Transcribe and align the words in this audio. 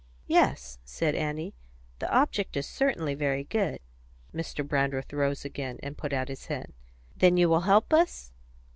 "Yes," 0.25 0.79
said 0.83 1.13
Annie, 1.13 1.53
"the 1.99 2.11
object 2.11 2.57
is 2.57 2.65
certainly 2.65 3.13
very 3.13 3.43
good." 3.43 3.79
Mr. 4.33 4.67
Brandreth 4.67 5.13
rose 5.13 5.45
again, 5.45 5.77
and 5.83 5.95
put 5.95 6.11
out 6.11 6.27
his 6.27 6.47
hand. 6.47 6.73
"Then 7.15 7.37
you 7.37 7.47
will 7.47 7.61
help 7.69 7.93
us?" 7.93 8.31